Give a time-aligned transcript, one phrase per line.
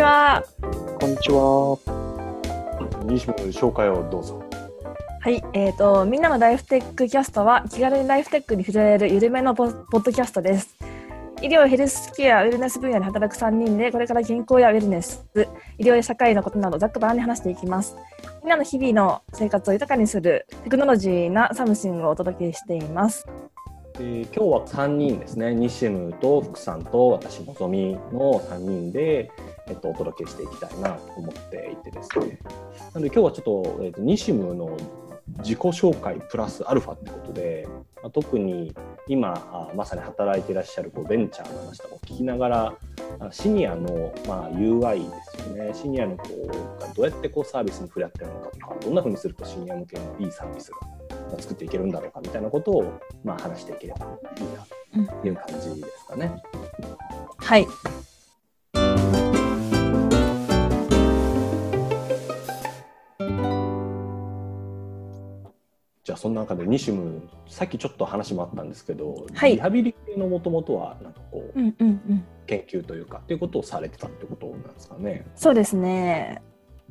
[0.00, 0.44] んにちは。
[0.98, 1.40] こんにちは。
[1.76, 3.34] こんにちは。
[3.34, 4.42] 西村紹介をどうぞ。
[5.20, 10.74] はい、えっ、と、みんなのライフテックキャストは、気軽にライフテックに触れられる緩めのポポッドキャストです。
[11.42, 15.26] 医療、ヘルスケア、ウェルネス分野で働く3人で、これから健康やウェルネス、
[15.76, 17.94] 医療や社会のことなどざっくばらんに話していきます。
[18.40, 23.26] みんなの日々の生活を豊かにするテクノロジーな something をお届けしています。
[23.96, 25.54] えー今日は3人ですね。
[25.54, 29.30] 西村と福さんと私のぞみの3人で、
[29.70, 32.38] えっと、お届けしていきたいなと思っていてですね。
[32.92, 34.76] なので今日はちょっと,、えっと西村の
[35.38, 37.68] 自己紹介プラスアルファってことで、
[38.02, 38.74] まあ、特に
[39.06, 42.74] 今あまさに働いていらっしゃるこうベンチャーの話とかを聞きながら
[43.20, 50.78] あシニアの、まあ、UI ですよねシニアのこうがどうやってこうサービスに触れ合ってるのかとかどんなふうにするとシニア向けのいいサービスが
[51.38, 54.06] 作っていけるんだろうかみたいなことを、まあ、話していければ
[54.38, 56.42] いいなという感じですかね。
[57.38, 57.66] はい。
[66.20, 67.18] その中で西村
[67.48, 72.24] さっきちょっと話もあったんですけど、はいリハビリ系のもともとはなんかこううんうんうん。
[72.46, 75.24] 研究というかっていうことをされてたってことなんですかね。
[75.34, 76.42] そうですね。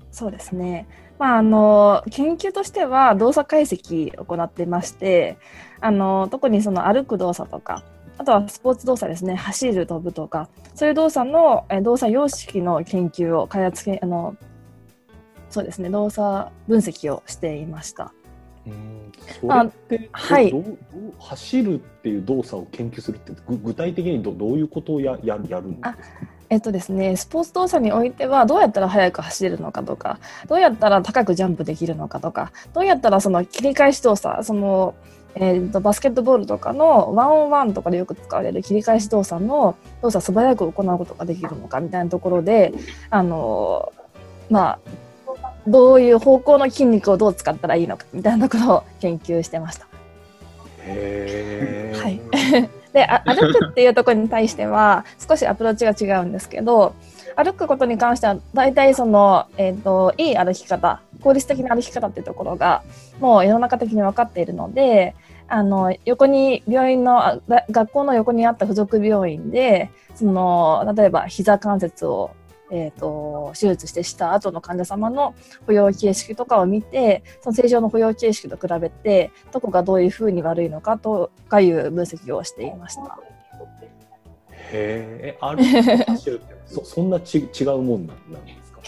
[0.10, 0.88] そうですね。
[1.20, 5.38] まあ、あの、研究としては動作解析を行ってまして、
[5.80, 7.84] あの、特にその歩く動作とか、
[8.18, 14.36] あとはスポーツ動作ですね、走る、飛ぶとか、そういう動作の、え動作様式の研究を開発け、あの、
[15.50, 18.14] そうですね、動作分析をしていました。
[18.66, 19.12] うん。
[19.42, 20.54] それってどはい
[21.20, 25.98] 走るっていう動作を研究するってぐ具体的にどどういうことをややるやるんですか？
[26.50, 34.96] えっとですね、スポーツ動作においてはどうやったら速く走れるのかとかどうやったら高くジャンプできるのかとかどうやったらその切り返し動作その、
[35.36, 42.74] えーとバスケットボールとかのワンオンワンとかでよく使われる切り返し動作の動作を素早く行うことができるのかみたいなところで
[43.12, 43.94] あの
[44.50, 44.80] まあ
[45.70, 49.88] どういう方向の筋肉をどう使ったらいいのかみたいなところを研究してました。
[50.82, 52.20] へーはい
[52.94, 56.96] であ歩くっていうところに対しては少しアプローチが違うんですけど
[57.36, 62.82] 歩くことに関しては大体その、えー、といい歩き方効率的な歩き方っていうところが
[63.20, 65.16] もう世の中的に分かっているので
[65.48, 67.42] あの横に病院の
[67.72, 72.32] 学校の横にあった付属病院でその例えば膝関節を、
[72.72, 75.34] えー、と手術してした後の患者様の
[75.66, 83.18] 保養形式とかを見てその正常の保養形式と比べてどこがどういうふうに悪いのかとかいう分析をしていました。
[84.72, 88.80] へえ歩くと走る そそんなち違うもんなんですか？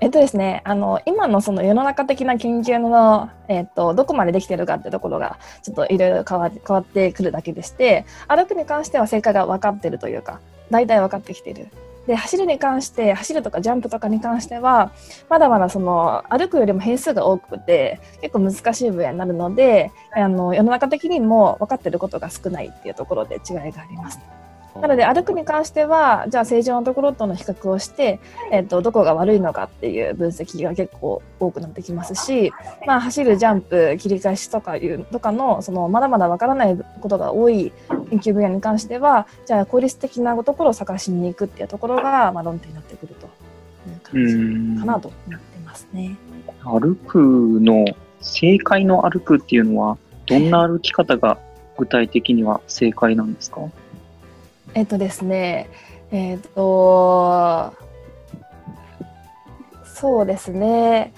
[0.00, 11.68] えっとですね、あの今のその世の中的な研究の、えっと、どこまでできてるかってところがちょっといろいろ変わ変わってくるだけでして歩くに関しては正解が分かってるというか大体分かってきてる。
[12.06, 14.92] で走るに関して走るとかジャンプとかに関しては
[15.28, 24.18] まだまだその歩くよりも変数が多くて結構難しい分野になるのであの世の中的にも分かってることが少ないっていうところで違いがあります。
[24.80, 28.18] なので歩くに関してはじゃあ正常なところとの比較をして、
[28.50, 32.52] えっとどこが悪いのかっていう分析が結構多くなってきますし、
[32.86, 37.72] まあ、走るジャンプ切り返しとかいうとかのそのまだまだわからないことが多い
[38.14, 46.16] 研究分野に関してはじゃあ効率的なところを探しに行くっていうところが、まあ、論点になってくるという感じかなと思ってますね。
[46.62, 47.84] 歩くの、
[48.20, 51.38] 正解の歩くっていうのは、どんな歩き方が
[51.76, 53.60] 具体的には正解なんですか？
[54.74, 55.68] えっとですね、
[56.10, 57.74] えっと、
[59.84, 61.12] そうですね、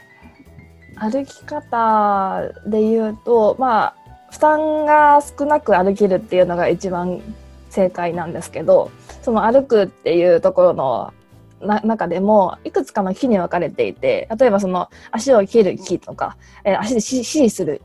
[0.97, 3.95] 歩き方で言うと、まあ、
[4.31, 7.21] 負担が少なく歩けるっていうのが一番
[7.71, 8.91] 正解なんですけど、
[9.23, 11.13] その歩くっていうところの
[11.61, 17.83] な中でもいくつかの木に分かれていて例えばその足を切る木とか、えー足で指示する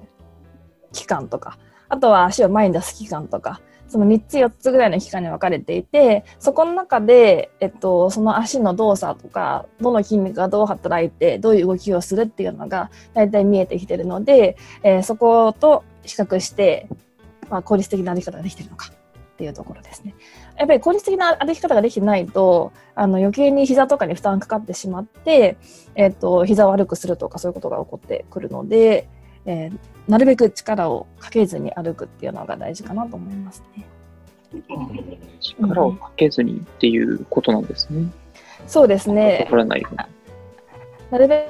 [0.92, 1.58] 期間とか
[1.88, 16.88] あとは足を前に出す期間とかその3つ4つぐらいの期間に分かれていてそこの中で、えっと、その足の動作とかどの筋肉がどう働いてどういう動きをするっていうのが大体見えてきてるので、えーそこと比較して、
[17.50, 20.16] まあ、効率的な歩き方ができてるのかっていうところですね。
[20.58, 25.58] やっぱり効率的な歩き方ができてないとあの余計に膝とかに負担かかってしまって、
[25.96, 29.08] えっと膝を悪くするとかそういうことが起こってくるので、
[29.46, 29.78] えー
[30.08, 33.86] なるべく力をかけずに歩くっていうのが大事かなと思いますね。
[35.40, 38.12] 力をかけずにっていうことなんですね。
[38.68, 39.48] そうですね。
[41.12, 41.50] なるべ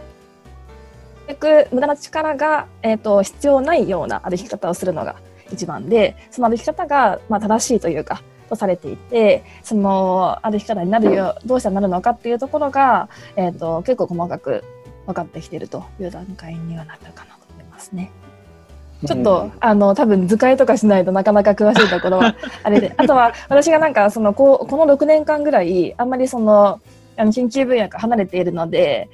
[1.35, 5.15] く無駄な力が、えー、と必要ないような歩き方をするのが
[5.51, 14.63] 一番でその歩き方が、まあ、正しいというかとされていてその歩き方になるよどうしたらなるのかっていうところが、えーと、結構細かく
[15.07, 18.11] 分かってきているという段階にはなったかなと思いますね。
[19.05, 26.79] ちょっと、うん、あの多分図解とかしないとなかなか詳しいところは あれであとは私がなんかそのここの6年間ぐらいあんまりその
[27.17, 29.09] あの研究分野から離れているので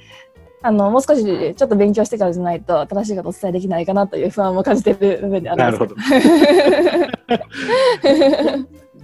[0.62, 5.94] あのもう少しちょっと勉強してからじゃないと正しいことお伝えできないかなという不安も感じている部分であるんです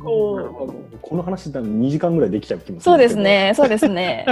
[0.04, 4.24] この話だ2時間ぐらいできちゃう気もそうですね、そうですね。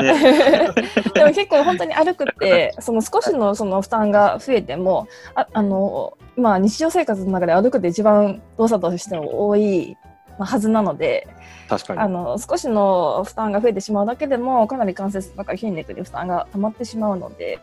[1.14, 9.96] でも結構本当に歩くってその少しのその負担が増えてもああのまあ日常生活の中で歩くって一番動作としても多い
[10.38, 11.28] はずなので
[11.72, 12.00] 確かに。
[12.00, 17.60] あの少しの負担が増えてしまうだけでもかなり関節とか筋肉に負担が溜まってしまうので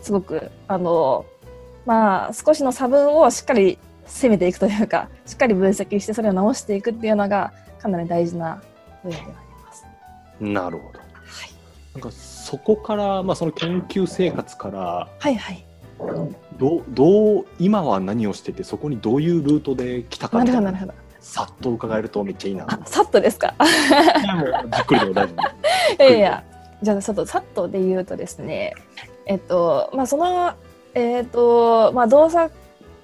[0.00, 1.26] すごくあの
[1.86, 8.62] まあ少しの差分をしっかり攻めていくというかしっかり分析してそれを直していくっていうのがかなり大事な
[9.02, 9.84] 分野ではあります。
[10.40, 10.98] なるほど。
[11.00, 11.50] はい、
[11.94, 15.64] なんかそこから、まあ、その研究生活から、はいはい、
[16.58, 22.66] どどう今は何をしててそこにどういうルートで来たかなるほどさっと伺えるとめっちゃいいな。
[22.86, 23.54] さっとですか？
[24.74, 25.34] じっくりでも大丈
[25.98, 26.02] 夫。
[26.04, 26.44] いやいや、
[26.82, 28.72] じゃあちょっとさっとで言うとですね、
[29.26, 30.52] えっとまあその
[30.94, 32.52] えっとまあ動作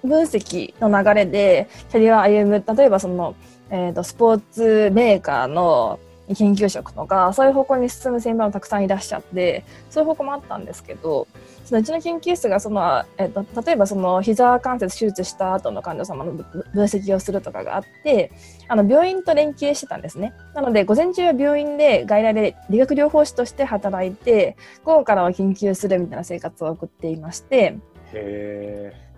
[0.04, 3.34] 分析の流れでキャリアを歩む例えばその
[3.70, 5.98] えっとスポーツメーカーの
[6.28, 11.26] 研究職とかそういう方向に進む先輩もたくさんいらっしゃってそういう方向もあったんですけど
[11.64, 18.30] そのうちの研究室がその、えーと、例えばその膝関節手術した後の患者様の分析をするとかがあって
[18.69, 20.32] あの病院と連携してたんですね。
[20.54, 27.76] なので午前中は病院で外来で理学療法士として働いて午後からは研究するみたいな生活を送っていまして。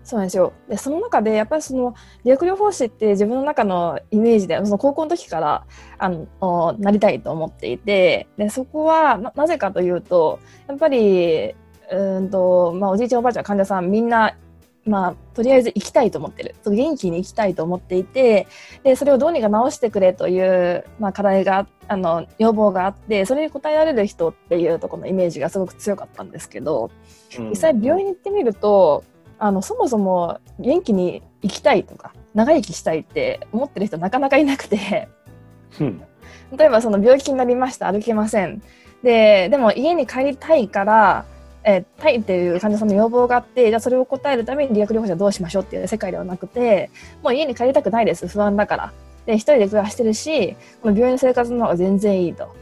[0.05, 0.53] そうなんですよ。
[0.69, 5.65] でその中でやっぱりその理学療法士って自分の中のイメージでその高校の時から
[5.97, 11.55] あのなりたいと思っていてでそこはななぜかというとやっぱり
[11.91, 14.37] うんと、まあ、おじいちゃんおばあちゃん患者さんみんな
[14.85, 16.53] まあ、とりあえず行きたいと思ってる。
[16.63, 18.45] 元気に行きたいと思っていて
[18.83, 26.91] でそれをどうにか直してくれという、まあ、課題があの要望があってそれに応えられる人っていうところのイメージがすごく強かったんですけど、
[27.39, 29.03] うん、実際病院に行ってみると
[29.39, 35.07] あのそもそも元気に生きたいとか長生きしたいって思ってる人なかなかいなくて、
[35.79, 36.01] うん、
[36.57, 38.61] 例えばその病気になりました歩けません。
[39.03, 41.25] ででも家に帰りたいから
[41.67, 46.91] えー、タイっていう患者さんの要望があってじゃあそれを答えるために理学療法士はどうしましょうっていう世界ではなくて
[47.23, 48.93] もう家に帰りたくないです不安だから。
[49.25, 52.55] で一人で暮らしてるしこの病院の生活の方が全然いいと。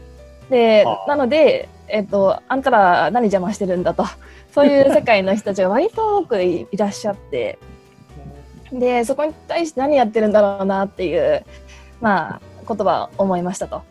[0.48, 4.04] でなので、えーと、あんたら何邪魔してるんだと
[4.54, 7.58] そういう世界の人たちが割と多くいらっしゃって
[8.72, 11.44] でそこに対して何やってるんだろうなっていう
[12.00, 13.82] まあ言葉を思いましたと。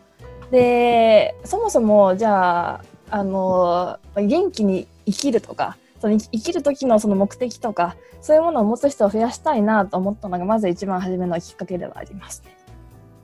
[0.50, 12.42] でそもそもじゃああの元気に生きるとかその生きる時のその目的とかそういうものを持つ人を増やしたいなと思ったのがまず一番初めのきっかけではあります。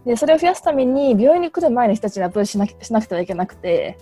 [0.05, 3.99] でそれを増やすために病院に来る前の人たちにアプローチしなしなくてはいけなくて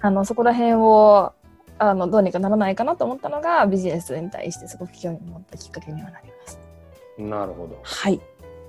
[0.00, 1.32] あのそこら辺を
[1.78, 6.58] あのどうにかならないかなと思ったのがビジネスに対してすごく興味を持ったきっかけにはなります。
[7.18, 7.78] なるほど。
[7.82, 8.20] はい。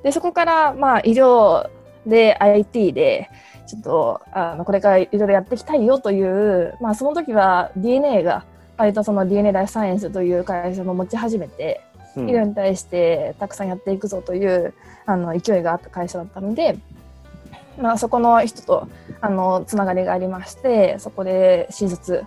[0.04, 1.70] でそこからまあ医療
[2.06, 3.30] で IT で
[3.68, 8.46] ちょっとあのこれからいろいろやっていきたいよという、まあ、その時は DNA が
[8.78, 11.82] 割とその DNA ライフサイエンスという会社も持ち始めて、
[12.16, 14.74] 医療に対してたくさんやっていくぞという
[15.06, 16.78] あの勢いがあった会社だったので、
[17.78, 18.88] まあ、そこの人と
[19.22, 22.26] あのつながりがありましてそこで新卒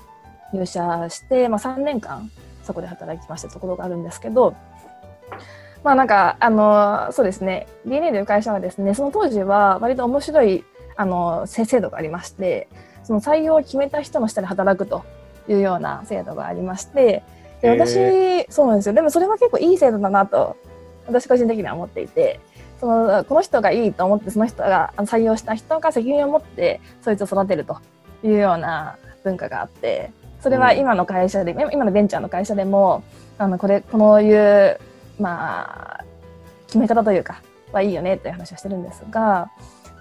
[0.52, 2.30] 入社して、まあ、3年間
[2.64, 4.54] そこで働きましたところがあるんですけど。
[5.84, 12.68] まあなんかあのそうですね DNA という会社はですねその当時は割と面白いあの制度がありまして
[13.02, 15.04] その採用を決めた人の下で働くと
[15.48, 17.24] いうような制度がありまして
[17.62, 17.94] で私
[18.52, 20.56] そうなんですよでもそれは結構いい制度だなと
[21.06, 22.38] 私個人的には思っていて
[22.78, 27.78] そのこの人がいいと思ってその人が採用した人が責任を持ってそいつを育てると
[28.22, 33.04] いうような文化があってそれは今の会社で、うん、今のベンチャーの会社でも
[33.38, 34.78] あのこれこのいう
[35.18, 36.04] まあ
[36.66, 39.50] 決め方というかはいいよねっていう話をしてるんですが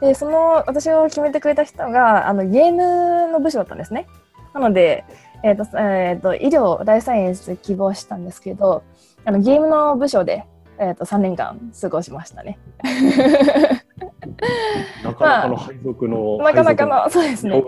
[0.02, 4.08] でその私を決めてくれた人があのゲームの部署だったんですね。
[4.54, 5.06] なので、
[5.44, 8.84] えーとえーと、医療ライフサイエンス希望したんですけど
[9.24, 10.44] あのゲームの部署で、
[10.80, 12.58] えーと、3年間過ごしましたね。
[15.04, 17.62] なかなかの配属の、まあ、なかなかのそうですね。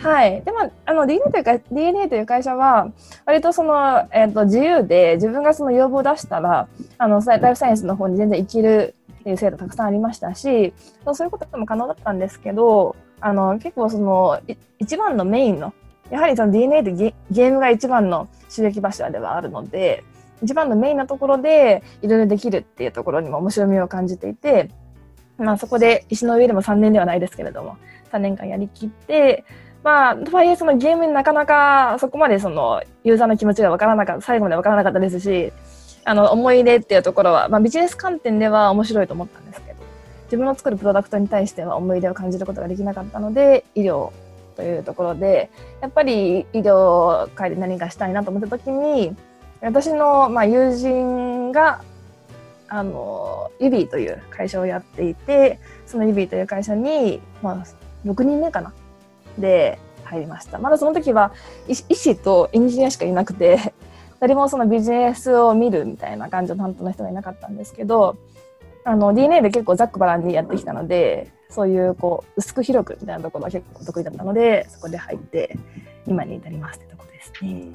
[0.00, 0.42] はい。
[0.42, 2.88] でもあの DNA というか DNA という会社は
[3.26, 10.72] 割とそのえっ、ー、と自由で自分がその要望を出したらあのライフサイエンスの方に全然生きるっていう制度たくさんありましたし、
[11.12, 15.74] そういうことも可能だったんですけど、あの結構そのい一番のメインの、
[16.10, 20.04] やはりその DNA でゲゲームが一番の収益柱ではあるので、
[20.42, 24.70] 一番のメインなところでいろいろできるっていうところにも面白みを感じていて、
[25.38, 27.76] まあそこで石の上でも3年ではないですけれども、
[28.12, 29.44] 3年間やりきって、
[29.84, 35.52] まあ、とはいえそのゲームになかなかそこまでそのユーザーの気持ちがわからなかった、最後までわからなかったですし、
[36.04, 39.78] あの思い入れっていうところは、まあビジネス観点では面白いと思ったんですけど、
[40.24, 44.10] 自分の作るプロダクトに対しては思い入れを感じることができなかったので、医療
[44.56, 49.14] というところで、やっぱり医療界で何かしたいなと思った時に、
[49.60, 51.82] 私のまあ友人が、
[52.68, 57.64] あの、ユビーという会社をやっていて、そのユビーという会社に、まあ、
[58.06, 58.72] 6人目かな
[59.38, 60.58] で入りました。
[60.58, 61.32] まだその時は
[61.66, 63.74] 医医師とエンジニアしかいなくて、
[64.20, 68.16] 誰もそのビジネスを見るみたいな感じの担当の人がいなかったんですけど、
[68.84, 75.56] あの DNA で結構ざっくばらんにやってきたので、そういうこう薄く広くみたいなところは結構得意だったので、そこで入って
[76.06, 77.66] 今に至りますってとこですね。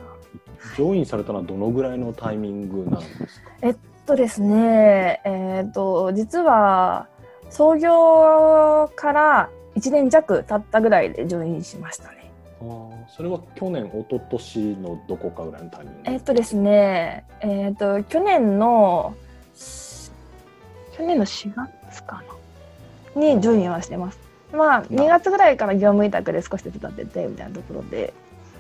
[0.76, 3.52] ジョインされたのはどのぐらいのタイミングなんですか？
[3.62, 7.08] えっとですね、えっと実は
[7.50, 12.32] 創業から1年弱経ったぐらいでジョインしましたね。
[12.62, 16.00] あーそれは去年、一昨年のどこかぐらいのタイミング？
[16.06, 19.16] えっとですね、えっと去年の
[20.98, 21.54] 去年の4
[21.90, 22.24] 月か
[23.16, 23.22] な？
[23.22, 24.20] にジョインはしてます。
[24.52, 28.14] まあ2月ぐらいから業務委託で少し手伝っててみたいなところで、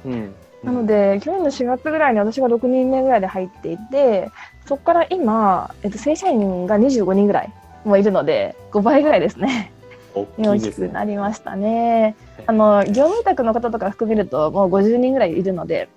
[0.05, 0.33] うん、
[0.63, 4.29] なので去年の4月ぐらいに私が6人目ぐらいで入っていて、
[4.65, 7.53] そこから今、えっと正社員が25人ぐらい
[7.83, 9.71] もいるので5倍ぐらいですね。
[10.15, 10.71] 大大き。
[10.71, 12.15] くなりましたね。
[12.45, 15.89] あの業務委託の方とか含めるともう50人ぐらいいるので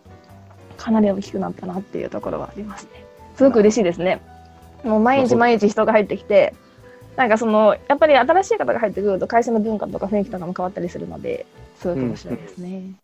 [0.76, 3.04] かなり大きくなったなっていうところはありますね。
[3.37, 4.20] すごく嬉しいですね。
[4.85, 6.54] もう毎日毎日人が入ってきて
[7.16, 11.46] なんかそのやっぱり新しい方が入ってくると会社の文化とか雰囲気とかも変わったりするので
[11.80, 12.70] すごく面白いですね。
[12.70, 12.94] なる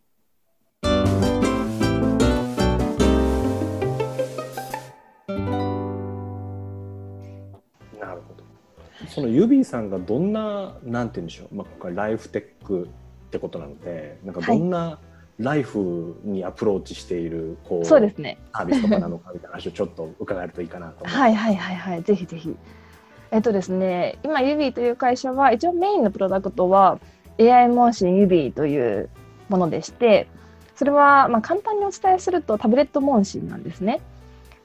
[9.15, 12.89] そのユビーさんがどんな、なんて言うんでしょう、まあ、今回ライフテック
[13.27, 14.99] ってことなので、なんかどんな
[15.39, 18.39] ライフにアプローチしている、こう、そうですね。
[18.55, 21.05] サービスとかなのかみたいな話をちょっと伺えるといいかなと。
[21.05, 22.57] はいはいはいはい、ぜひぜひ。
[23.31, 26.99] えっとですね、今、ユビーという会社は、一応メインのプロダクトは
[27.39, 29.11] AI 問診ユビーという
[29.51, 30.27] ものでして、
[30.75, 34.01] それはまあ簡単にお伝えするとタブレット問診なんですね。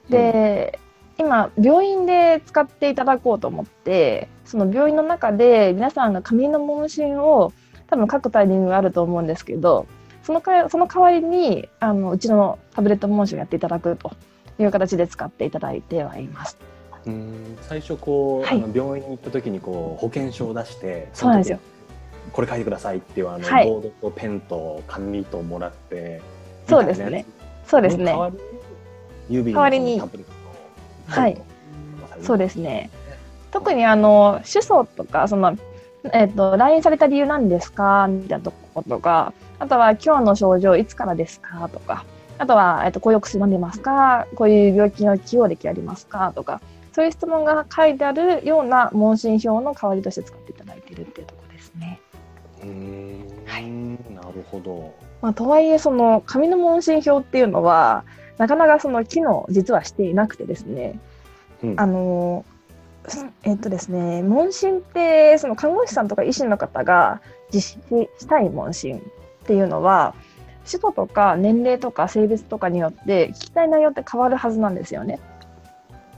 [0.08, 0.78] で、
[1.18, 7.52] 今、病院で使っていただこうと思って、その病院の中で皆さんが紙の問診を
[7.88, 9.86] 多分書くタイミングがあると思うんですけど、
[10.22, 14.12] そのかその代わりにあのうちのタブレット問診をやっていただくと
[14.58, 16.56] いう形で使っていただいてはいます。
[17.06, 18.62] うん最初こう、はい。
[18.62, 21.58] あの病院に行った時にこう保険証を出してそうなんですよ。
[22.32, 23.66] これ書いてくださいっていうあの、はい。
[23.66, 26.20] ボードとペンと紙ともらって
[26.68, 27.24] そうですね。
[27.66, 28.04] そうですね。
[28.04, 28.18] の代。
[28.18, 28.38] わり
[29.30, 29.98] に指代わりに。
[29.98, 30.32] タブレット。
[30.32, 30.37] を
[31.08, 31.40] はい。
[32.22, 32.90] そうですね。
[33.50, 35.56] 特にあの主訴とかその
[36.12, 38.06] えっ、と LINE された理由なんですか？
[38.08, 41.68] みたいなところとか、あとは今日の症状いつからですか？
[41.72, 42.04] とか、
[42.38, 46.32] あとはえっ、とこういうお薬飲んでますか、こういう病気の起用歴ありますか？
[46.34, 46.60] とか、
[46.92, 52.00] そういう質問が書いてあるような問診票の代わりとして使っていただいているっていうところですね。
[52.62, 53.24] うーん。
[53.46, 53.68] はい。
[54.14, 54.94] なるほど。
[55.20, 58.04] まあ、とはいえその紙の問診票っていうのは
[58.38, 60.98] なかなかその機能実はしていなくてですね、
[61.62, 61.74] うん。
[61.76, 62.44] あの
[63.42, 67.20] えっとですね問診ってその看護師さんとか医師の方が
[67.52, 69.00] 実施したい問診っ
[69.46, 70.14] ていうのは
[70.66, 75.18] 首都とか年齢とか性別とかによって聞きたい内容って変わるはずなんですよね。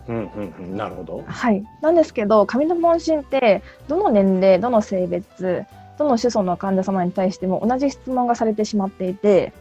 [0.09, 0.77] うんうんうん。
[0.77, 1.25] なるほど。
[1.25, 5.65] はい、なんですけど紙の問診ってどの年齢どの性別
[5.99, 9.53] どの主訴の患者様に対しても同じ質問がされてしまっていて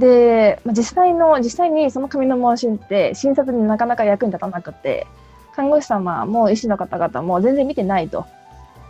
[0.00, 5.06] で、まあ実際の実際にその紙の問診って診察になかなか役に立たなくて
[5.54, 8.26] 看護師様も医師の方々も全然見てないと。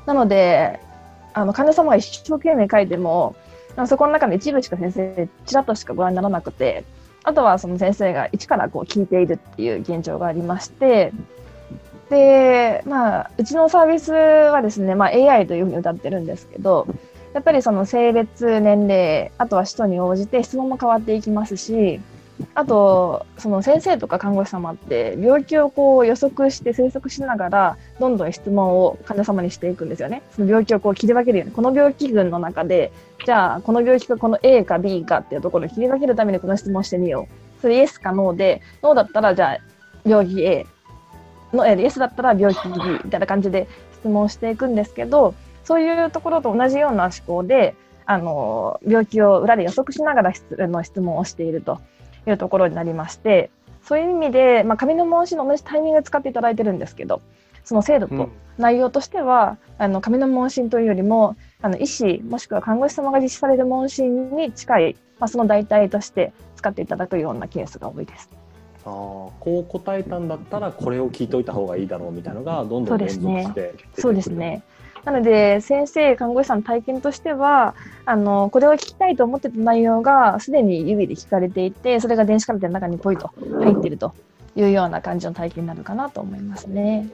[0.07, 0.81] なので
[1.35, 3.37] あの患者様が一生懸命書いても
[3.87, 6.85] そこの中の一部しか先生ちらっとしかご覧にならなくて
[7.23, 11.12] あとはその先生が一からこう聞いているっていう現状がありまして
[12.11, 16.87] で、まあ、うちのサービスはですね、まあ、AI というふうに歌ってるんですけど、
[17.33, 22.01] やっぱりその性別、年齢、あとは人に応じて質問も変わっていきますし、
[22.55, 30.23] あと、その先生とか看護師様って病気をこう予測して推測しながら、どんどん質問を患者様にしていくんですよね。
[30.35, 32.93] その病気をこう切り分けるように、この病気群の中で、
[33.27, 37.61] じゃあ、この病気がこの A か B かっていうところを切り分けるためにこの質問してみよう。
[37.61, 39.59] それイエスかノーで、ノーだったら、じゃあ、
[40.05, 40.67] 病気 A。
[41.53, 47.75] のえイエスだったら病気 B みたいな感じで質問していくんですけどそういうところと同じような思考で
[48.07, 51.81] あの病気を裏で予測しながら質の質問をしていると
[52.26, 53.50] いうところになりまして
[53.83, 57.23] そういう意味で、まあ、紙の問診の同じタイミングで使っていただいてるんですけど
[57.64, 68.29] その制度と内容としては、うん、あの紙の問診というよりもあの医師もしくは看護師様が実施される問診に近い、まあ、その代替として使っていただくようなケースが多いです。
[68.85, 74.62] あこう答えたんだったらこれを聞いといた方がいいだろうみたいなのがどんどん連続してそうですね。
[75.04, 83.30] なので先生看護師さんの体験としてはあのこれを聞きたいと思ってた内容がすでに指で聞かれていてそれが電子カルテの中にポイと
[83.61, 84.12] 入っていると
[84.57, 87.09] いうような感じの体験になるかなと思いますね。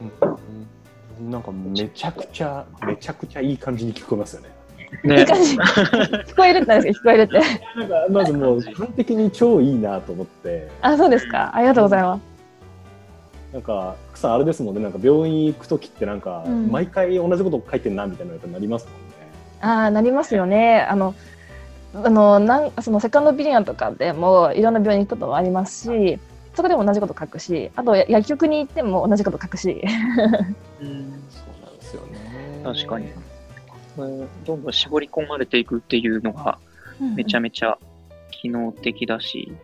[1.21, 4.49] うん、なんかめちゃくちゃめちゃくちゃいい感じに聞こえますよね。
[5.05, 7.11] ね、いい感じ 聞こえるって何ですか？
[7.11, 7.41] 聞こえるって。
[7.79, 10.69] なんかまずもう完璧に超いいなと思って。
[10.81, 12.36] あそうですかありがとうございます。
[13.57, 14.83] なんかさあれですもんね。
[14.83, 19.17] なんか病院行く時ってなんか、毎回同じこと書いてんなみたいなのなりますもんね。
[19.63, 20.83] ああなりますよね。
[20.83, 21.15] あの
[21.95, 26.19] あのなんそのセカンドビリオンとかでもいろんな病院行くこともありますし。
[26.55, 29.83] そこでも同じこと書くしあと薬局に行っても同じこと書くし。
[30.81, 31.23] うん。
[31.29, 32.63] そうなんですよね。
[32.65, 33.09] 確かに。
[34.47, 36.59] どんどん絞り込まれていくっていうのが
[37.15, 37.77] めちゃめちゃ
[38.31, 39.57] 機能的だし、うんう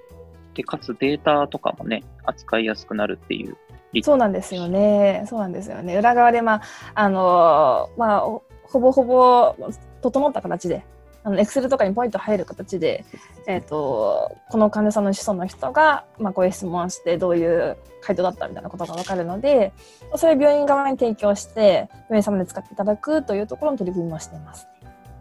[0.51, 3.57] ん、でかつデータとかもね扱いやすくなるっていう
[4.03, 5.25] そうなんですよね。
[5.29, 5.97] そうなんですよね。
[5.97, 6.63] 裏側でまあ
[6.95, 8.21] あのまあ
[8.65, 9.57] ほぼほぼ
[10.01, 10.85] 整った形で
[11.25, 13.05] あの、エクセルとかにポイント入る形で、
[13.47, 19.73] えっ、ー、と、この患者さんの子孫の人が、まあ、こういう質問してどういう回答だったみたいなことがわかるので、
[20.17, 24.67] それを病院側に提供して、病院様で使っていただくというところの取り組みもしています。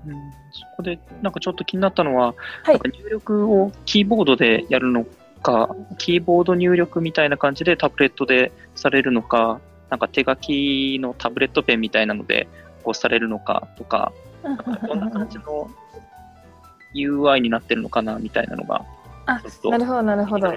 [0.08, 0.14] うん、
[0.52, 5.06] そこで、なんかちょっと気になったのは、はい、入力をキーボードでやるの
[5.44, 12.48] か、キーボード入力みたいな感じでタブレットでされるのか、なんか手書きのタブレットペンみたいなので
[12.84, 14.12] こうされるのかとか、
[14.88, 15.70] どんな感じの
[16.96, 18.84] UI になってるのかなみたいなのが。
[19.28, 20.54] あ、なるほど、なるほど。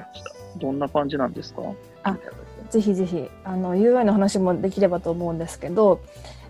[0.57, 1.63] どんな感じなんですか？
[2.05, 2.17] あ
[2.71, 6.01] ぜひぜひあの UI の話もできればと思うんですけど、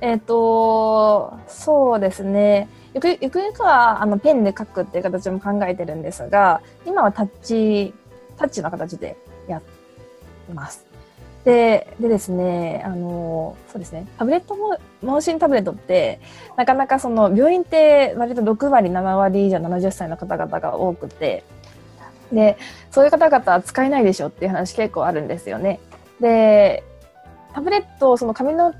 [0.00, 2.68] えっ、ー、と、そうですね。
[2.94, 7.94] ゆくゆくゆくはあのペンで書くっていう形も考えてるんですが、今はタッチ、
[8.36, 9.16] タッチの形で
[9.48, 9.62] やっ
[10.46, 10.86] てます。
[11.44, 16.20] で、でですね、あの、そうですね、タブレットも、問診タブレットって、
[16.56, 21.44] なかなかその、病院って割と6割、7割以上70歳の方々が多くて、
[22.32, 22.56] で、
[22.90, 25.80] そういう方々は使えないでしょっていう話結構あるんですよね。
[26.20, 26.82] で、
[27.52, 28.72] タブレット、その紙の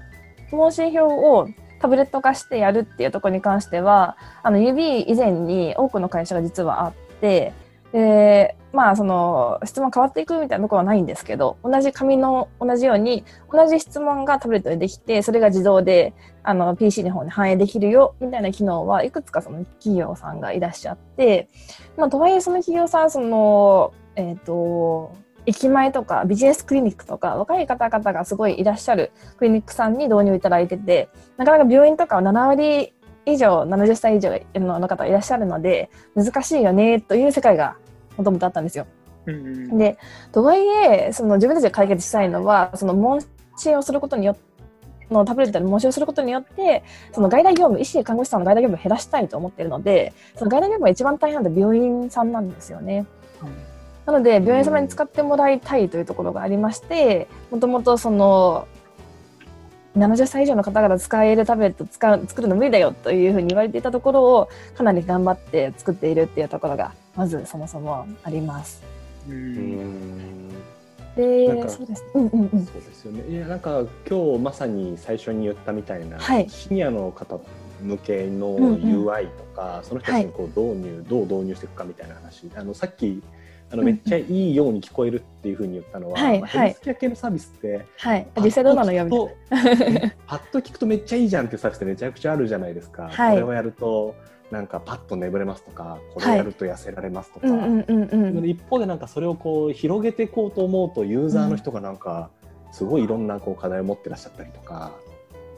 [0.50, 1.48] 問診票を
[1.80, 7.52] タブレット化してやるっていうところに関しては、あの、指以前に多くの会社が実はあって、
[7.94, 21.48] で、まあ、その、質問変わっていくみたいなところはないんですけど、同じ紙の、同じように、同じ質問がタブレットでできて、それが自動で、あの、PC の方に反映できるよ、みたいな機能はいくつかその企業さんがいらっしゃって、
[21.96, 25.12] まあ、とはいえその企業さん、その、えっ、ー、と、
[25.46, 32.92] 駅前とかビジネスクリニックとか若い方々がすごいいらっしゃるクリニックさんに導入いただいてて、なかなか病院とかは7割
[33.26, 37.76] 以上、70歳以上の方いらっしゃるので、難しいよね、という世界が
[38.16, 38.86] もともとあったんですよ。
[39.26, 39.96] うんうん、で
[40.32, 43.20] とはいえその自分たちが解決したいのはその問
[43.56, 44.54] 診をすることによって
[45.10, 53.06] のタブレットで問診をすることによってその外来業務医師看護師さんの外来業務を減らしたいと思っているのでその外来業務が一番大変なのは病院さんなんですよね。
[53.42, 53.52] うん、
[54.06, 58.66] なので病院様に使ってもらいたいというところがありましてもともとその
[59.96, 68.82] 70歳以上の方々使えるタブレット使う作るの無理だよというふうに言われていたところをかなり頑張って作っているっていうところがまずそもそもあります。
[69.28, 70.48] うん
[71.16, 72.04] で、そうです。
[72.14, 72.66] うんうんうん。
[72.66, 73.24] そうですよね。
[73.30, 77.40] いや、なんか今日まさに最初に言ったみたいな、はい、シニアの方
[77.82, 82.50] 向けの UI とか、うんうん、その人たちにこう導入、はい、どう導入していくかみたいな話。
[82.56, 83.22] あのさっき
[83.74, 90.14] あのめっちゃいいように聞こえるっていうふうに言ったのは、はいまあ、ヘルスケア系のサービスって、はい、実際どうなのよみたいな。
[90.26, 93.08] パッと聞くとめっちゃいいじゃんっていうサービスってめちゃくちゃあるじゃないですか。
[93.10, 94.14] はい、これをやると
[94.50, 97.46] なんかパッと眠れますとかこれやると痩せられますとか、
[98.44, 102.30] 一方でなんかそれをこう広げていこうと思うとユーザーの人がなんか
[102.70, 104.92] すごいいろんなこう課題を持ってらっしゃったりとか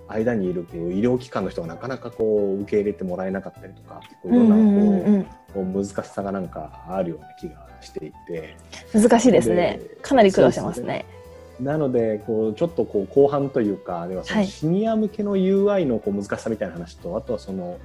[0.08, 8.56] 間にいるこう医療機関の人がなかなかこう受け入れてもらえなかったりとかいろんなこう難しさがなんかあるような気がしていて
[8.92, 11.04] 難しいですねかなり苦労してますね。
[11.60, 17.78] なのでこうちょっとこう後半というかではそのシニア向けの UI のこう難しさみたいな話と、あとはその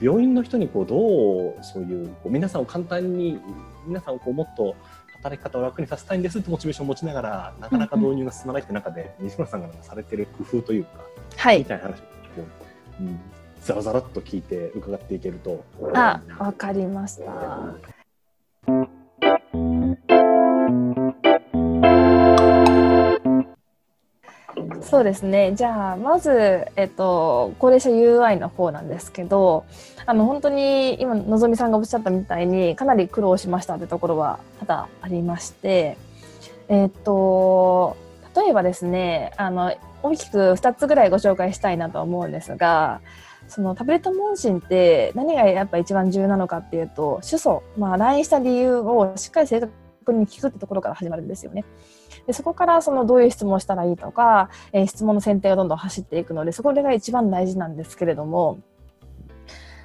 [0.00, 3.40] 病院の人にこうどうそういうこう皆さんを簡単に
[3.86, 4.76] 皆さんをこうもっと
[5.14, 10.90] 働き方を楽にさせたいんですってモチベーションを持ちながらなかなか導入が進まないって中で、西村さんがされてる工夫というか、
[11.36, 12.02] はいみたいな話を、
[13.00, 13.20] うん、
[13.62, 15.64] ざらざらっと聞いて伺っていけると。
[15.94, 17.74] あわかりました。
[24.82, 25.52] そうですね。
[25.54, 29.64] じゃあ、まず、えっと、高齢者 UI の方なんですけど、
[30.06, 35.96] あの、本当に今、のぞみさんがおっしゃったみたいに、かなり苦労しましたってところは多々ありまして、
[36.68, 37.96] えっと、
[38.36, 39.72] 例えばですね、あの、
[40.02, 43.00] 大きく2つぐらいご紹介したいなと思うんですが、
[43.48, 51.64] そのタブレット問診って何がやっぱ一番重要なのかっていうと、主訴、まあ、来した理由をしっかり正確に聞くってところから始まるんですよね。
[52.26, 58.58] でそこからそのどういう質問をしたらいいとか、えー質問の選定がどんどん走っていくので、そこが一番大事なんですけれども、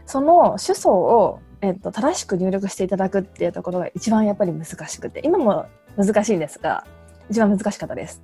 [0.05, 5.65] その主訴を、えっと正しく入力していただくっていうところが一番やっぱり難しくて、今も
[5.97, 6.85] 難しいんですが、
[7.29, 8.21] 一番難しかったです。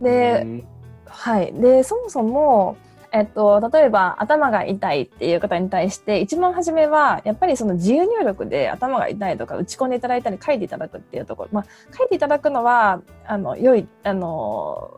[0.00, 0.66] で、うん
[1.08, 1.52] はい。
[1.52, 2.76] で、そもそも、
[3.16, 14.90] えっと、例えば頭が痛いっていう方に対して、一番初めは、やっぱりその自由入力で頭が痛いとか打ち込んでいただいたり書いていただくっていうところ、まあ、書いていただくのは、あの、良い、あの、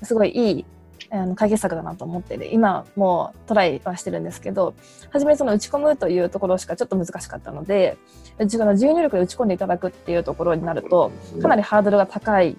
[0.00, 0.64] すごいいい、
[1.10, 4.74] あの解決策だなと思ってて、今もうトライはしてるんですけど、
[5.10, 7.96] 初めその打ち込むというところしかちょっと難しかったので、
[8.38, 11.10] 自由入力で打ち込んでいただくっていうところになると、
[11.42, 12.56] かなりハードルが高い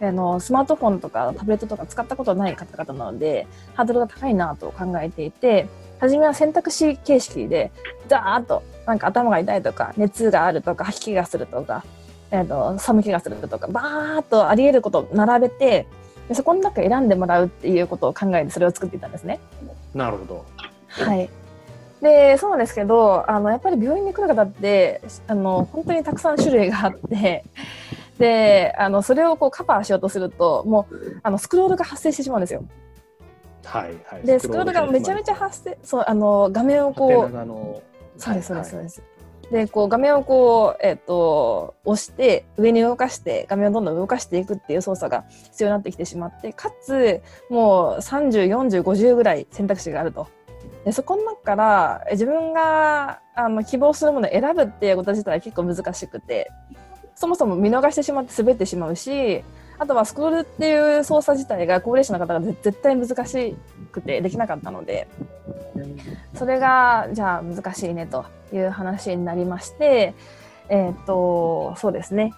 [0.00, 5.68] あのスマートフォンとかタブレットとか使ったことない方々なのでハードルが高いなと考えていて
[6.00, 7.72] 初めは選択肢形式で
[8.08, 11.84] ザーッとなんか頭が痛いとか熱があるとか吐き気がするとか、
[12.30, 15.86] えー、と寒気がするとかバーッとあり得ることを並べて
[16.28, 19.38] でそこの中選んでもらうっていうことを考えてそれを作っていたんですね。
[19.94, 20.44] なるほど。
[20.88, 21.30] はい
[22.02, 27.44] でそうなんですけどあのやっぱり病院に来る方ってあの本当にたくさん種類があって
[28.18, 32.64] であのそれをこうカバーしようとするともうあのスクロールが発生してしまうんですよ。
[33.64, 34.26] はいはい。
[34.26, 37.82] でスクロールがめちゃめちゃ発生そうあの画面をこ縦う
[38.18, 39.02] そうですそうですそうはいです。
[39.50, 50.26] でこう画面をこう、えっと押して上に動かして画面をどんどん動かしていくっていう操作が必要になってきてしまってかつもう304050ぐらい選択肢があると。
[50.84, 56.50] でそこの中からえ自分があの希望するものを選ぶっていうこと自体は結構難しくて
[57.16, 59.42] そもそも見逃してしまって滑ってしまうし
[59.78, 63.56] あとはスクロールっていう操作自体が高齢者の方が絶対難し
[63.90, 65.08] くてできなかったので
[66.34, 70.14] それがじゃあ難しいねという話になりまして
[70.68, 72.32] えっ、とそうですね。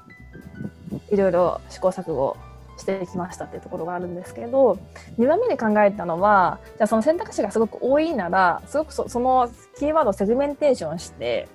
[1.11, 2.37] いろいろ試行錯誤
[2.77, 4.79] してきましたっていうところがあるんですけど
[5.19, 11.49] 2番目に考えたのはじゃあその選択肢がすごく多いならすごくそそのキーワードをセグメンテーションして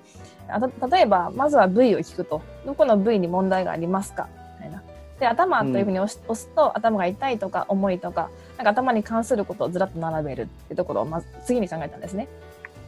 [0.47, 2.41] あた例えばまずは部位を聞くと。
[2.65, 4.27] どこの部位に問題がありますか？
[4.57, 4.83] みたいな。
[5.19, 12.27] で頭というふうに押し,、押すと頭が痛いとか重いとかなんか頭に関することをずらっと並べるっていうところをまず次に考えたんですね。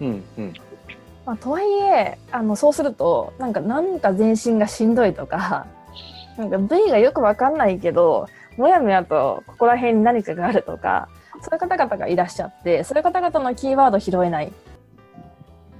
[0.01, 0.53] うんうん。
[1.25, 5.65] まあ、とはいえあのそうするとなんかなんか全身がしんどいとか
[6.37, 11.09] なんか部位がよくわかんないけどもやもやとここら辺に何かがあるとか
[11.41, 14.51] そういう方々がいらっしゃってそういう方々のキーワードを拾えない。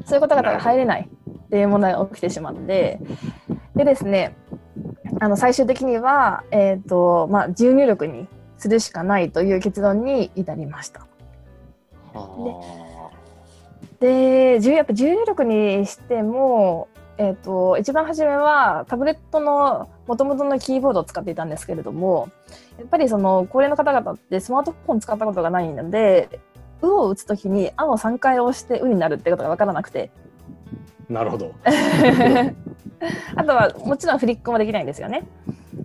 [0.06, 1.10] そういう方々が入れない
[1.46, 3.00] っていう問題が起きてしまって
[3.76, 4.36] でですね
[5.20, 8.28] あの最終的には、えーとまあ、自由入力に
[8.58, 11.08] するしかないという結論に至りました。
[12.14, 13.12] は
[14.00, 22.30] で自由やっぱ自由入力にしても、えー、と一番初めはタブレットの元々のキーボードを使っていたんですけれども
[22.78, 26.40] やっぱりその高齢の方々ってスマートフォン使ったことがないので
[26.82, 30.25] 「う」を打つときに「あ」を3回押して「う」になるってことが分からなくてあ。
[31.10, 31.54] なるほど。
[33.36, 35.24] あとはもちろんフリックもできないんですよね。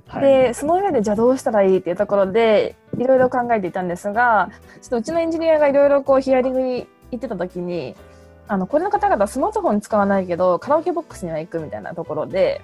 [0.06, 0.22] はい。
[0.22, 4.50] でその上でじゃあどうしたらいいっていうところでいろいろ考えていたんですが
[4.82, 7.96] ちょっとうちのエンジニアがいろいろこうヒアリングに行ってた時に
[8.48, 12.60] あのこれの方々スマートフォン使わないけどカラオケボックスには行くみたいなところで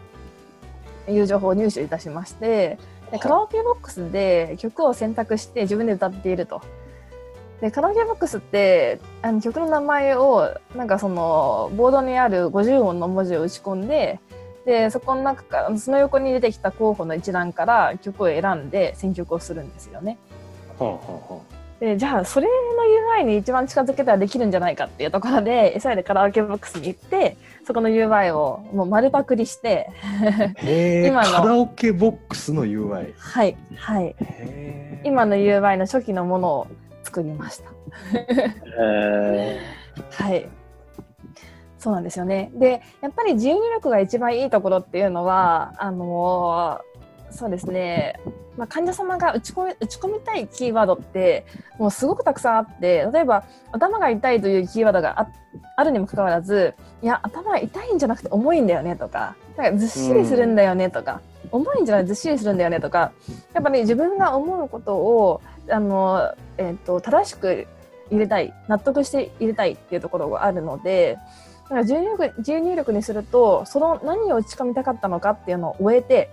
[1.08, 2.78] いう情報を入手いたしまして
[3.12, 6.60] でカラオケボックスで曲を選択して自分で歌っていると。
[7.60, 14.20] でカラオケボックスってあの曲の名前をなんかそのボードにある50音の文字を打ち込んで
[14.66, 20.18] でそこの中からその横に出てきた候補の一覧から曲を選んで選曲をするんですよね。
[20.78, 21.40] はあはあは
[21.80, 29.90] でじゃあそれの UI に一番近づけたらできるんじゃないかっていうところで急いでカラオケボックスに行ってそこの UI をもう丸パクリして。
[31.06, 33.12] 今のカラオケボックスの UI。
[33.16, 34.16] はいはい。
[35.04, 36.66] 今の UI の初期のものを
[37.06, 37.70] 作りました。
[38.82, 39.60] え
[40.10, 40.48] はい。
[41.78, 42.50] そうなんですよね。
[42.54, 46.80] で、やっぱり自由入力が一番いいところっていうのは、あの
[47.30, 48.20] そうですね、
[48.56, 51.46] まあ、患者様が打ち込み打ち込みたいキーワードって
[51.78, 55.28] もうすごくたくさんあって例えば頭が痛いというキーワードがあ
[55.76, 63.12] あるにもかかわらずいや頭痛いんじゃなくて重いんだよねとかなんかずっしりするんだよねとか、重いんじゃないずっしりするんだよねとか
[63.54, 67.66] やっぱ、ね、自分が思うことをあの、えーと、正しく
[68.10, 71.18] 入れたい納得して入れたいっていうところがあるので
[71.64, 76.30] だから自由入力自由入力にするとその何を打ち込みたかったのかっていうのを終えて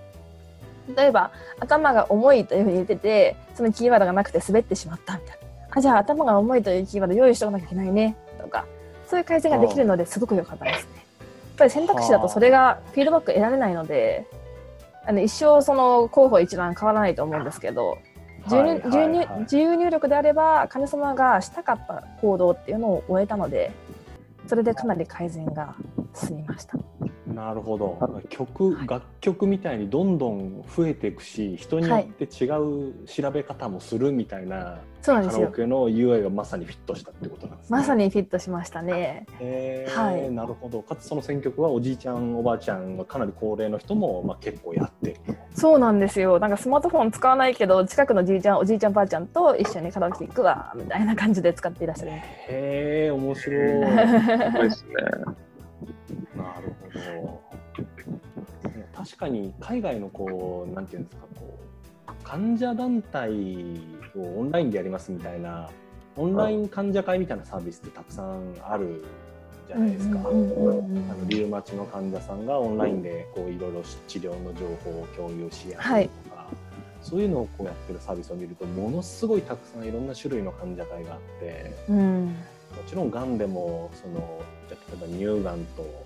[0.96, 8.66] 例えば頭が重いというふうに言っててそのキーワードがなくて滑ってしまったみたいなあじゃあ頭が重いというキーワード用意しておかなきゃいけないねとか
[9.08, 10.92] そういう改善ができるのですごく良かったですね。
[10.96, 11.06] や
[11.56, 14.26] っぱり選択肢だとそれがフィードバック得られないので
[15.06, 18.00] あの一生その候補一覧変わらないと思うんですけど
[18.46, 23.72] 自由,、自由入力であれば神様がしたかった行動っていうのを終えたので
[24.48, 25.76] それでかなり改善が
[26.14, 26.78] 進みました。
[27.34, 28.00] なるほど。
[28.30, 35.40] 曲、はい、楽曲みたいにどんどん増えていくし人によって違う調べ方もするみたいな、そうなんですよ。
[35.40, 37.78] カラオケの UI がまさにフィットしたってことなんですね。
[37.78, 39.26] まさにフィットしましたね。
[39.40, 40.82] へえ、はい、なるほど。
[40.82, 45.20] かつその選曲はおじいちゃんおばあちゃんがかなり高齢の人も、まあ、結構やって
[45.54, 46.40] そうなんですよ。
[46.40, 52.12] なんかスマートフォン使わないけど近くのじいちゃんおじいちゃんばあちゃんと一緒にカラオケ行くわみたいな感じで使っていらっしゃる。
[52.12, 52.22] へ
[53.08, 53.58] え面白い。
[54.64, 54.94] ですね。
[56.36, 61.60] なるほど確かに海外のこうなんていうんですかこ
[62.08, 63.32] う患者団体
[64.16, 65.70] をオンラインでやりますみたいな
[66.16, 69.04] オンライン患者会みたいなサービスってたくさんある
[69.68, 70.20] じゃないですか。
[70.20, 70.84] あの
[71.28, 76.10] リウマチの患者さんがオンラインでこういろいろ治療の情報を共有し合うとか、はい、
[77.02, 82.34] そういうのをこうやってるサービスを見るとものすごいたくさんいろんな種類の患者会があって、うん、も
[82.88, 86.03] ちろんがんでもその例えば乳がんと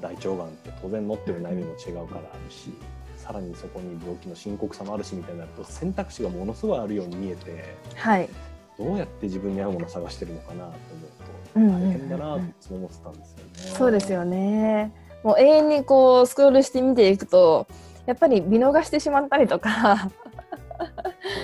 [0.00, 2.72] 大腸がんって当然持ってる悩みも違うからあるし
[3.16, 8.28] さらにそこに病気の深刻さもあるしみたいになると選択肢がものすごいあるように見えて、はい、
[8.78, 10.78] どうやって自分に合うものを探してるのかなと思う
[11.18, 12.24] と大変だな
[12.68, 13.76] と思ってたんですよね。
[13.78, 17.66] そうですよねもう永遠にこうスクロールして見ていくと
[18.06, 20.10] やっぱり見逃してしまったりとか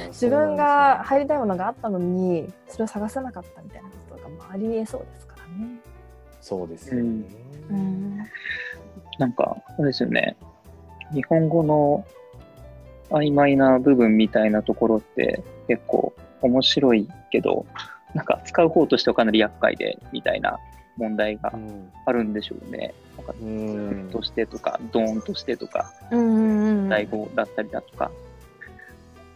[0.09, 5.81] 自分が入りたいものがあったのにそれを探せなかったみたいなことがありえそうですからね。
[6.41, 7.01] そうですよね。
[7.01, 7.27] うん、
[9.19, 10.37] なんか、あれですよね。
[11.13, 12.05] 日本語の
[13.11, 17.67] 曖昧な部分みたいなところって結構面白いけど、
[18.15, 20.59] なんか使う方としてはかなり厄介でみたいな
[20.97, 21.53] 問題が
[22.07, 22.95] あるんでしょうね。
[23.17, 28.11] なんか、ずっとしてとか、ドーンとしてとか、第語だったりだとか、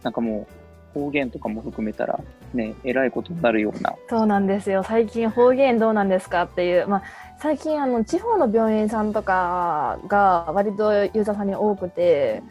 [0.03, 0.56] なんかもう
[0.97, 2.19] 方言とかも含めたら、
[2.53, 3.95] ね、えらいことになるような。
[4.09, 4.83] そうなんですよ。
[4.83, 7.03] 最近方言どうなんですかっていう、まあ、
[7.39, 12.41] 最近あの地方の病院さんとかが割とユーザーさんに多くて、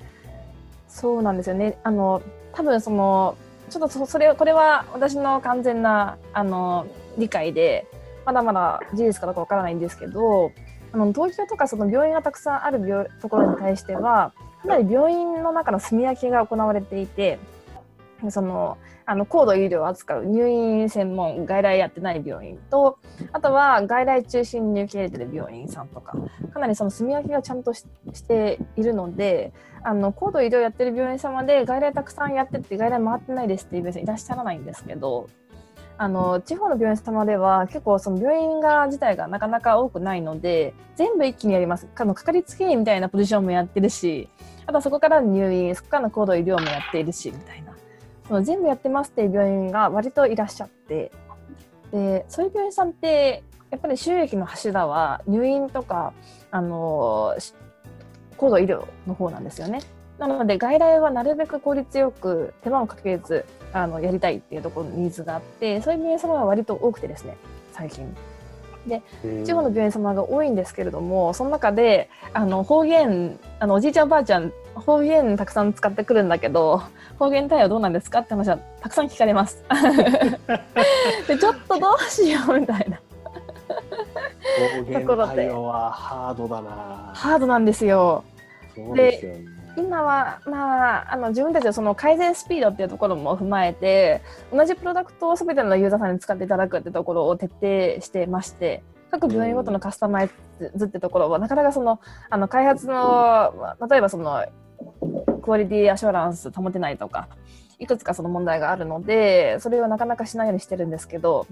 [0.88, 1.78] そうなんですよね。
[1.82, 3.36] あの、多分その、
[3.68, 6.86] ちょっとそれ、これは私の完全な、あの、
[7.18, 7.86] 理解で、
[8.24, 10.52] まだまだ事実かどうかわからないんですけど、
[10.92, 14.32] あの東京とかその病院がたくさんある病ところに対しては、
[14.62, 17.38] かなり病院の中の住み分けが行われていて、
[18.30, 22.98] そのあの高度医療を扱う入院専門外来やってない病院と
[23.32, 26.16] あとは外来中心に受け入れてる病院さんとか
[26.52, 27.84] かなりその住み分けがちゃんとし
[28.26, 29.52] ているので
[29.84, 35.28] あの高度医療やってる病院様で外来たくさんやってて外来回ってないですっていう病院さんいらっしゃらないんですけど
[35.98, 41.88] あの地方の病院様では結構その病院が自体がなかなか多くないので全部一気にやります。
[41.94, 44.28] あのかかりつけ医みたいなポジションもやってるし
[44.66, 47.65] あとそこから入院そこからの高度医療もやっているしみたいな。
[48.28, 51.12] その全部やってますっていう病院が割といらっしゃって
[51.92, 56.12] でそういう病院さんってやっぱり収益の柱は入院とか
[56.50, 57.36] あの
[58.36, 59.80] 高度医療の方なんですよね。
[60.18, 67.36] なので外来はなるべく効率よく手間をかけずあのやりたいっていうところのニーズがあってそういう病院様が割と多くてですね
[67.72, 68.14] 最近。
[68.86, 69.02] で
[69.44, 76.82] 地方の病院様が多いんですけれどもその中であの方言あのおじいちゃんおばあちゃん方言たくさん使ってくるんだけど
[77.18, 79.64] 方言対応どうなんですかって話はたくさん聞かれます。
[81.26, 83.00] でちょっとどうしようみたいな。
[84.76, 87.10] 方言対応はハードだな。
[87.14, 88.24] ハードなんですよ。
[88.94, 89.44] で、
[89.76, 100.30] 今は、まあ、あの自分たちのその改善スピードっていうところも踏まえて同じプロダクトを全てのユーザーさんに使っていただくってところを徹底してまして各病院ごとのカスタマイ
[100.74, 104.44] ズってところはなかなかそのあの開発の例えばその
[105.46, 107.28] クオリティアシュアランス保てないとか
[107.78, 111.46] いくつかその問題があるのでそれをなかなかしないようにしてるんですけど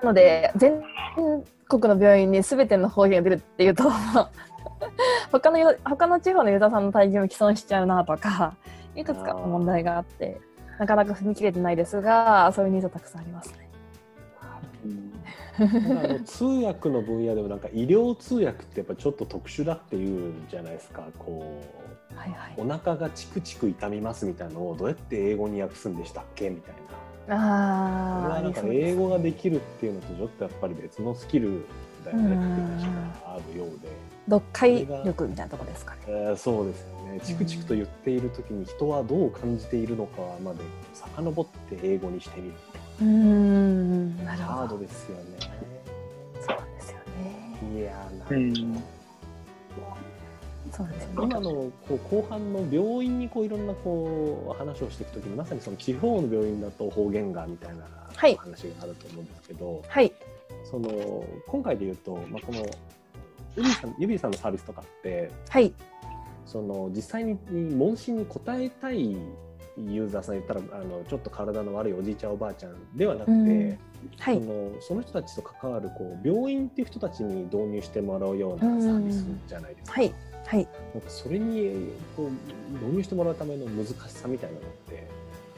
[0.00, 0.80] なので全
[1.68, 3.90] 国の病院に全ての方言が出るっていうと
[5.32, 8.54] 他の他の地方のユーザーさんの体験を既存しちゃうなとか
[8.94, 10.40] いくつか問題があって
[10.78, 13.62] なかなか踏み切れてないですがそういうニーズたくさんありますね。
[16.24, 26.80] 通訳の分野でもなんか医療通訳ってやっぱちょっと特殊だっていうじゃないですかこう、はいはい、お腹がチクチク痛みますみたいなのをどうやって英語に訳すんでしたっけみたいな。
[27.28, 31.64] あなんか英語ができるっていうのとちょっとやっぱり別のスキル
[32.04, 33.88] だよねっていう話があるようで。
[34.28, 36.00] 読解力みたいなところですかね。
[36.06, 37.20] えー、そうですよね。
[37.22, 40.60] チクチクと言っている時に人はどう感じているのかまで
[40.94, 42.54] 遡って英語にしてみる。
[43.02, 44.58] うんなるほど。
[44.58, 45.24] ハードですよね。
[46.40, 46.98] そうですよ
[47.72, 47.78] ね。
[47.80, 49.01] いやなるほど。
[50.72, 57.84] そうですね、今のこう後半の病院にこういろんなこう話をしていくときにまさにその地方の病院だと方言がみたいな
[58.16, 58.38] 話が
[58.82, 60.10] あると思うんですけど、はい、
[60.64, 62.60] その今回で言うと、まあ、この
[63.54, 65.74] ユビーさんユビーさんのサービスとかって、はい、
[66.46, 69.12] その実際に問診に答えたい
[69.76, 73.78] ユーザーさん言ったらあのちょっと体の悪いおじいちゃんおばあちゃんではなくて、うん。
[74.18, 80.00] はい、そのその人たちと関わるこう病院っていう人たちに導入してもらうようなサービスじゃないですか。
[80.00, 85.08] はいはい、なんかそれにこう導入してもらうための難しさみたいなのって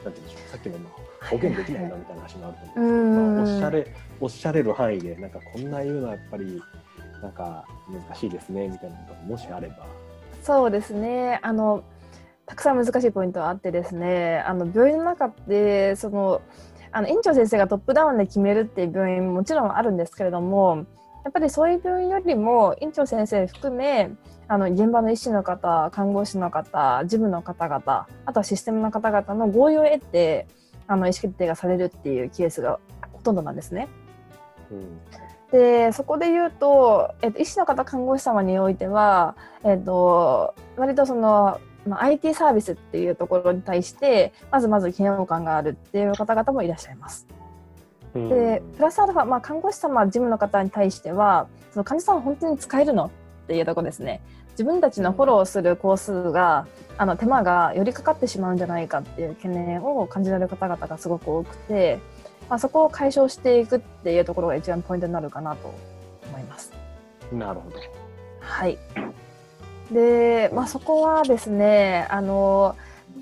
[0.05, 0.89] なんて言うんでしょうさっきのま
[1.21, 6.61] あ保険できないなみたいな話もあると思うんですけど、まあ、おっしゃれおっしゃれる範囲でなんかこんな言うのはやっぱり
[7.21, 9.85] なんか難しいですねみたいなことがもしあれば。
[10.41, 11.41] そうですね。
[11.43, 11.83] あの
[12.45, 14.39] たくさん難しいポイントはあってですね。
[14.47, 16.41] あの病院の中ってその
[16.93, 20.85] あの院長先生がトップダウンで決めるっていう病院ももちろんあるんですけれども
[21.25, 24.11] やっぱりそういう病院よりも院長先生含め
[24.47, 30.47] あの現場の医師の方看護師の方事務の方々あとはシステムの方々の合意を得て
[30.85, 32.79] あの意思決定がされるっていうケースが
[33.11, 33.87] ほとんどなんですね。
[34.71, 34.99] うん、
[35.51, 47.27] でそこで言うと、えっと、医師の方看護師様においては、えっと、割とそのまあ、IT サービスっていうところに対してまずまず嫌悪感があるっていう方々もいらっしゃいます。
[48.15, 53.09] でプラスアルファ、まあ、看護師様事務の方に対してはその患者さん本当に使えるのっ
[53.47, 54.21] ていうところですね。
[54.51, 56.65] 自分たちのフォローする工数が
[56.97, 61.99] あの手間がよりかかってしまうんじゃないかっていう懸念を感じられる方々がすごく多くて、
[62.49, 65.73] まあ、そこを解消していくっていうところが一番ポイントになるかなと
[66.29, 66.71] 思います。
[67.33, 67.77] なるほど。
[68.39, 68.77] はい。
[69.91, 72.77] で、まあ、そこはですねあの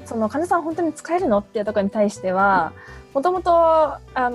[0.06, 2.74] その患者さん本当に使えるのっていうところに対しては
[3.13, 4.32] もともとあの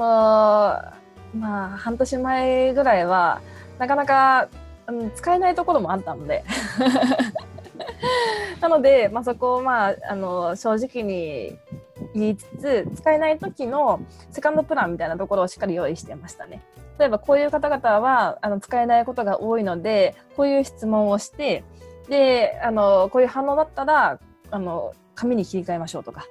[1.35, 3.41] まあ半年前ぐらいは
[3.79, 4.49] なかなか、
[4.87, 6.45] うん、使えないところもあったので
[8.61, 11.57] なので、まあ、そこを、まあ、あの正直に
[12.15, 16.63] 言いつつ使えない時のセカンドプランみたいなところをしっかり用意してましたね。
[16.99, 21.63] 例えばこういう方々はあの使えないことが多いのでこういう質問をして
[22.09, 24.19] であのこういう反応だったら
[24.51, 26.27] あの紙に切り替えましょうとか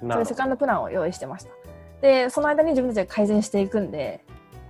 [0.00, 1.50] そういうセカンドプランを用意してました。
[2.00, 4.24] でその間に自分たちが改善していくんで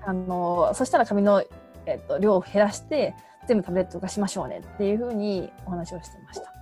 [0.05, 1.45] あのそしたら紙の、
[1.87, 3.15] えっと、量を減らして
[3.47, 6.53] 全部タブレット化しましょうねっていうふうにお話をしてました。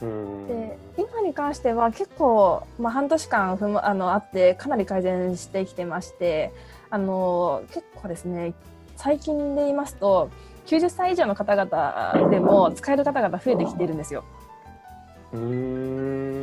[0.00, 6.52] で今に関しては結構、まあ、半年間ふあのあってかなり改善してきてまして
[6.90, 8.52] あの結構ですね
[8.96, 10.30] 最近で言いますと
[10.66, 14.24] 90歳以上の方々でも使える方々増えてきているんですよ。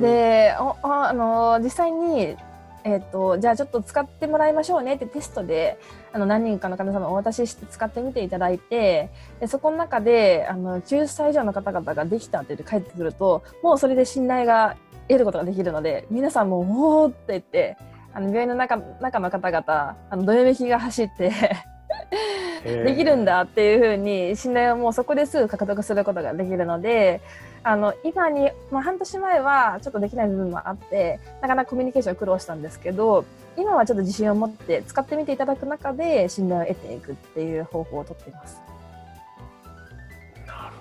[0.01, 2.36] であの実際に、
[2.84, 5.79] えーと、じゃあちょっと使ってもらいましょうねってテストで
[6.12, 14.75] あの何人かの患者様お渡しして使ってみていただいてでそこの中であの90歳以上の方々ができたって言って帰ってくるともうそれで信頼が
[15.08, 17.77] 得ることができるので皆さんもおおって言って
[18.13, 21.32] あの病院の中中の方々あのどよめきが走って
[22.86, 27.21] できるんだっていうふうに信頼をもうそこですぐ獲得することができるので
[27.63, 33.25] あの今に、まあ、半年前はちょっとできない部分もあってなかなかコミュニケーション苦労したんですけど
[33.58, 38.62] 今はちょっと自信を持って使ってみていただく中で信頼を得ていくっていう方法をとっています。
[40.48, 40.75] なる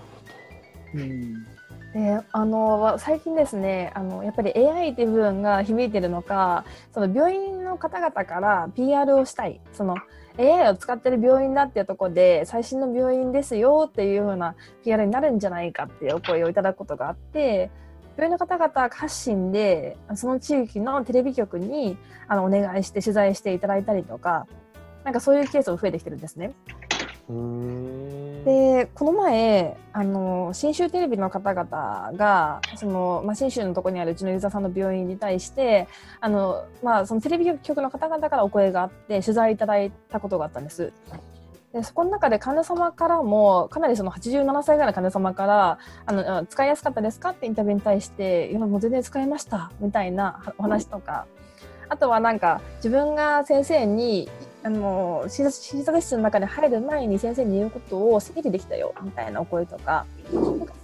[0.92, 1.46] ほど、うん
[1.92, 9.96] であの最近ですねあのやっぱり AI っていう部分が響いてるのかその病院の方々から PR をしたいその
[10.38, 14.54] AI を使ってる病院だっていうとこで最新の病院ですよっていうような
[14.84, 17.70] PR になるんじゃないかっていうお声をいただくことがあって
[18.16, 21.96] 病院の方々発信でその地域のテレビ局に
[22.28, 24.46] あのお願いして取材していただいたりとか
[25.04, 26.52] なんかそういうケースも増えてきてるんですね。
[28.44, 35.86] でこの前あの信州テレビの方々がその、まあ、信州のところにあるうちのユーザーさんの病院に対して
[36.20, 40.92] あの、まあ、そのテレビ局の方々からお声があって取材いただいたことがあったんです。
[41.72, 51.26] でそこの中で患者様からもかなりその87歳ぐらいの患者様からあの使いやすかったですかってインタビューに対して「いやもう全然使いました」みたいなお話とか、
[51.88, 54.28] あとはなんか自分が先生に
[54.64, 60.06] あの診察室の中に入る前に先生に言うことを整理できたよみたいなお声とか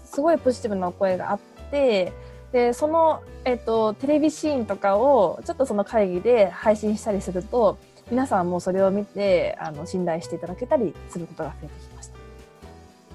[0.05, 1.39] すごいポジティブなお声があっ
[1.71, 2.13] て
[2.53, 7.79] でその、えっと、テレビシーンとかをちょっとその会議で配信したりすると
[8.11, 12.13] 皆さんもそれを見てあの信頼していただけたりすることが増えてきました。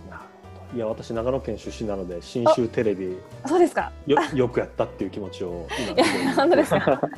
[0.10, 0.22] なる
[0.54, 7.02] ほどいや私長野県出身なので信州テレビそうですかよよくやったっていう気持ちを今本当ですか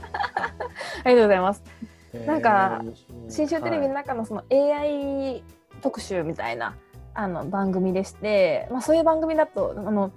[1.03, 1.94] ありがとうございます。
[2.25, 2.83] なんか
[3.29, 5.43] 信州テレビの中のその AI
[5.81, 6.75] 特集みたいな
[7.13, 10.11] あの番組でして、まあ、そういう番組だとあの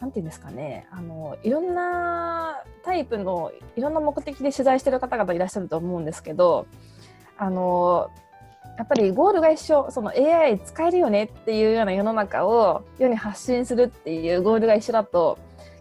[0.00, 6.66] なんていうんですかねあのいろんなタイプのいろんな目的で取材してる方々いらっしゃると思うんですけど
[7.36, 8.10] あの
[8.78, 15.38] やっぱりゴールが一緒その AI 使えるよねっていうような世の中を世に発信するっていうゴールが一緒だと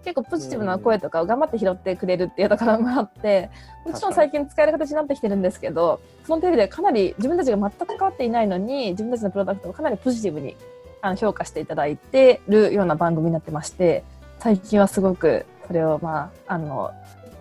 [0.08, 3.50] 結構ポジティブな声とかを頑張って拾ってくれるっていうところもあって
[3.86, 10.56] もちろん最近使える形になってきてるんですけどそのテレビでかなり自分たちが全く関わっていないのに自分たちのプロダクトをかなりポジティブに
[11.02, 14.06] あの評価していただいてるような番組になってまして
[14.40, 16.92] 最近はすごくそれをまああの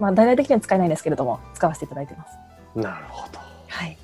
[0.00, 2.36] まあ大々的には使えないんですけれども使わせていただいてます。
[2.74, 3.38] なるほど。
[3.68, 3.96] はい。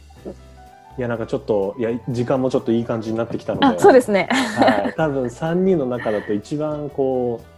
[0.98, 4.28] いやなんかちょっといや時間もちょっといい感じになってきたので、そうですね。
[4.30, 4.94] はい。
[4.94, 7.51] 多分三人の中だと一番こう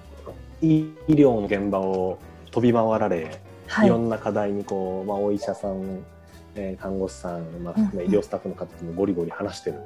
[0.64, 2.18] 医療の現場を
[2.50, 6.04] 飛び回られ、はい、いろんな課題にこうまあお医者さん、
[6.54, 9.80] えー、看護師さんまあ含め医療スタッフの方ともゴリゴリ話してる。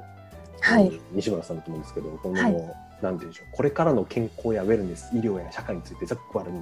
[0.61, 2.71] はい、西村さんだと思うんですけど、この、はい、なんて
[3.01, 6.59] 言うんでしょう、これからの健康やウェルネス、医療や社会についてざっくばらに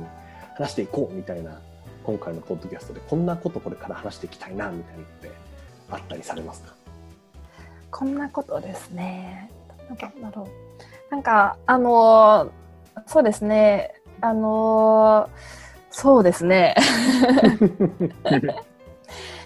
[0.55, 1.59] 話していこうみたいな、
[2.03, 5.31] 今回のポッドキャストで、こんなことこれから話していきたいなみたいなのって
[5.89, 6.75] あったりされますか？
[7.89, 9.49] こんなことですね。
[9.89, 10.47] なんだろう。
[11.09, 13.95] なんか、あのー、そうですね。
[14.21, 15.29] あのー、
[15.91, 16.75] そうですね。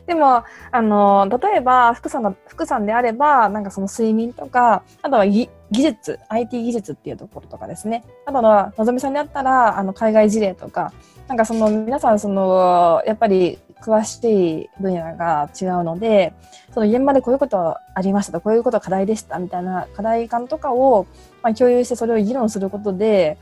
[0.08, 8.04] でも、あの、例えば、福さんの、福さんであれば、なんかその睡眠とか、あとは技術、IT 技術っていうところとかですね。
[8.26, 10.92] あとは、のぞみさんであったら、あの、海外事例とか、
[11.28, 16.34] なんかその、皆さん、その、やっぱり、詳しい分野が違うので、
[16.74, 21.08] その現場でこういうことありましたと、こういうこと課題でしたみたいな課題感とかを、
[21.42, 23.38] まあ、共有してそれを議論することで、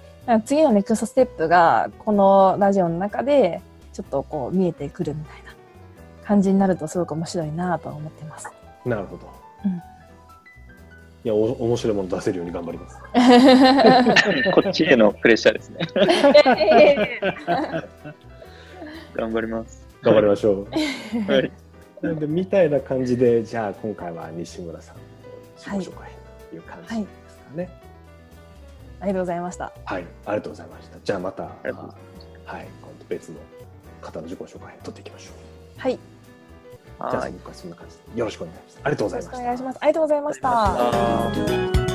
[0.45, 3.61] 次のネクストステップがこのラジオの中で
[3.93, 5.53] ちょっとこう見えてくるみたいな
[6.23, 8.47] 感じになるとすごく面白いなと思ってます。
[8.85, 9.27] なるほど。
[9.65, 9.81] うん、い
[11.23, 12.97] やお面白いもの出せるように頑張ります。
[14.53, 15.79] こっちへのプレッシャーですね。
[19.15, 19.87] 頑張ります。
[20.01, 20.67] 頑張りましょう。
[21.31, 21.51] はい。
[22.01, 25.01] なんでみたいな感じでじゃあ今回は西村さんの
[25.57, 26.11] 自己紹介
[26.49, 27.78] という感じですかね、はい。
[28.99, 29.71] ありがとうございました。
[29.85, 30.97] はい、ありがとうございました。
[31.03, 33.39] じゃあまた、はい、今度別の
[34.01, 35.31] 方の自己紹介取っていきましょ
[35.77, 35.81] う。
[35.81, 35.93] はい。
[35.93, 38.79] じゃあ、今回そんな感じでよろしくお願いします。
[38.83, 39.39] ありがとうございました。
[39.39, 39.77] お願いします。
[39.79, 41.88] ありがとうございました。